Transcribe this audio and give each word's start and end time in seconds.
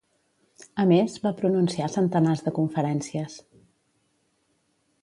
A 0.83 0.85
més, 0.91 1.17
va 1.27 1.33
pronunciar 1.41 1.91
centenars 1.99 2.43
de 2.47 2.55
conferències. 2.59 3.39